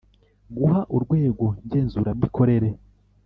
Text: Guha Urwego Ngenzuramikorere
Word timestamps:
Guha 0.55 0.79
Urwego 0.95 1.45
Ngenzuramikorere 1.65 2.69